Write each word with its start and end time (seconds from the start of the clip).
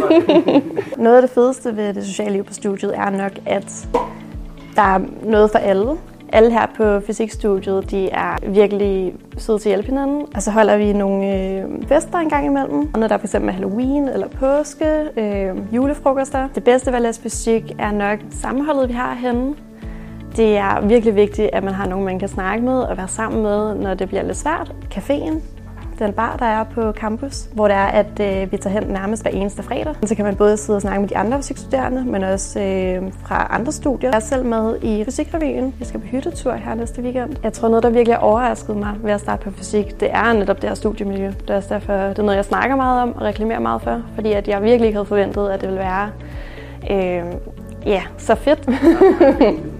noget 1.04 1.16
af 1.16 1.22
det 1.22 1.30
fedeste 1.30 1.76
ved 1.76 1.94
det 1.94 2.04
sociale 2.04 2.32
liv 2.32 2.44
på 2.44 2.52
studiet 2.52 2.98
er 2.98 3.10
nok, 3.10 3.32
at 3.46 3.88
der 4.76 4.82
er 4.82 5.00
noget 5.22 5.50
for 5.50 5.58
alle. 5.58 5.90
Alle 6.34 6.50
her 6.52 6.66
på 6.76 7.00
fysikstudiet, 7.06 7.90
de 7.90 8.10
er 8.10 8.36
virkelig 8.48 9.14
søde 9.38 9.58
til 9.58 9.68
at 9.68 9.74
hjælpe 9.74 9.88
hinanden. 9.88 10.26
Og 10.34 10.42
så 10.42 10.50
holder 10.50 10.76
vi 10.76 10.92
nogle 10.92 11.36
øh, 11.36 11.64
fester 11.88 12.18
en 12.18 12.28
gang 12.28 12.46
imellem. 12.46 12.80
Og 12.94 13.00
Når 13.00 13.08
der 13.08 13.14
er 13.14 13.18
fx 13.18 13.32
Halloween 13.32 14.08
eller 14.08 14.28
påske, 14.28 14.86
øh, 15.16 15.74
julefrokoster. 15.74 16.48
Det 16.54 16.64
bedste 16.64 16.90
ved 16.90 16.96
at 16.96 17.02
læse 17.02 17.20
fysik 17.20 17.72
er 17.78 17.92
nok 17.92 18.18
sammenholdet, 18.30 18.88
vi 18.88 18.94
har 18.94 19.14
henne. 19.14 19.54
Det 20.36 20.56
er 20.56 20.80
virkelig 20.80 21.14
vigtigt, 21.14 21.50
at 21.52 21.64
man 21.64 21.74
har 21.74 21.86
nogen, 21.86 22.04
man 22.04 22.18
kan 22.18 22.28
snakke 22.28 22.64
med 22.64 22.78
og 22.80 22.96
være 22.96 23.08
sammen 23.08 23.42
med, 23.42 23.74
når 23.74 23.94
det 23.94 24.08
bliver 24.08 24.22
lidt 24.22 24.36
svært. 24.36 24.74
Caféen, 24.94 25.40
den 25.98 26.12
bar, 26.12 26.36
der 26.36 26.46
er 26.46 26.64
på 26.64 26.92
campus, 26.92 27.48
hvor 27.52 27.68
det 27.68 27.76
er, 27.76 27.86
at 27.86 28.20
øh, 28.20 28.52
vi 28.52 28.56
tager 28.56 28.80
hen 28.80 28.88
nærmest 28.88 29.22
hver 29.22 29.30
eneste 29.30 29.62
fredag. 29.62 29.94
Så 30.04 30.14
kan 30.14 30.24
man 30.24 30.36
både 30.36 30.56
sidde 30.56 30.76
og 30.76 30.82
snakke 30.82 31.00
med 31.00 31.08
de 31.08 31.16
andre 31.16 31.38
fysikstuderende, 31.38 32.04
men 32.04 32.24
også 32.24 32.60
øh, 32.60 33.12
fra 33.24 33.46
andre 33.50 33.72
studier. 33.72 34.10
Jeg 34.10 34.16
er 34.16 34.20
selv 34.20 34.44
med 34.44 34.78
i 34.82 35.04
Fysikrevyen. 35.04 35.74
Jeg 35.78 35.86
skal 35.86 36.00
på 36.00 36.06
hyttetur 36.06 36.52
her 36.52 36.74
næste 36.74 37.02
weekend. 37.02 37.36
Jeg 37.42 37.52
tror, 37.52 37.68
noget, 37.68 37.82
der 37.82 37.90
virkelig 37.90 38.16
har 38.16 38.22
overrasket 38.22 38.76
mig 38.76 38.94
ved 39.02 39.12
at 39.12 39.20
starte 39.20 39.44
på 39.44 39.50
fysik, 39.50 40.00
det 40.00 40.08
er 40.10 40.32
netop 40.32 40.62
det 40.62 40.68
her 40.68 40.74
studiemiljø. 40.74 41.26
Det 41.26 41.50
er 41.50 41.56
også 41.56 41.74
derfor, 41.74 41.92
det 41.92 42.18
er 42.18 42.22
noget, 42.22 42.36
jeg 42.36 42.44
snakker 42.44 42.76
meget 42.76 43.02
om 43.02 43.12
og 43.12 43.22
reklamerer 43.22 43.60
meget 43.60 43.82
for, 43.82 44.02
fordi 44.14 44.32
at 44.32 44.48
jeg 44.48 44.62
virkelig 44.62 44.86
ikke 44.86 44.96
havde 44.96 45.08
forventet, 45.08 45.48
at 45.48 45.60
det 45.60 45.68
ville 45.68 45.80
være 45.80 46.10
øh, 46.90 47.32
ja, 47.86 48.02
så 48.18 48.34
fedt. 48.34 48.68